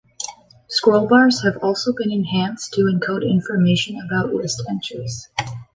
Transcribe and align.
Scrollbars 0.67 1.43
have 1.43 1.61
also 1.63 1.93
been 1.93 2.11
enhanced 2.11 2.73
to 2.73 2.85
encode 2.91 3.21
information 3.23 4.01
about 4.03 4.33
list 4.33 4.59
entries. 4.67 5.29